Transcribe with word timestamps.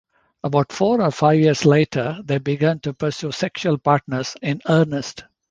About 0.43 0.71
four 0.71 0.99
or 0.99 1.11
five 1.11 1.39
years 1.39 1.63
later, 1.63 2.19
they 2.25 2.39
begin 2.39 2.79
to 2.79 2.91
pursue 2.95 3.31
sexual 3.31 3.77
partners 3.77 4.35
in 4.41 4.59
earnest. 4.67 5.25